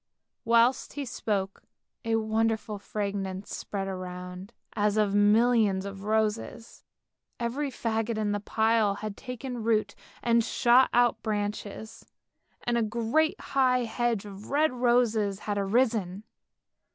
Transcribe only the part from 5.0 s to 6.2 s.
millions of